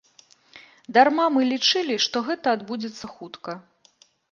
[0.97, 3.51] Дарма мы лічылі, што гэта адбудзецца хутка.